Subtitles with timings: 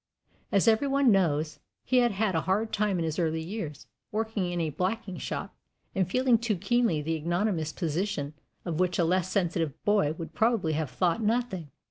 [0.51, 4.51] As every one knows, he had had a hard time in his early years, working
[4.51, 5.53] in a blacking shop,
[5.93, 8.33] and feeling too keenly the ignominious position
[8.65, 11.69] of which a less sensitive boy would probably have thought nothing.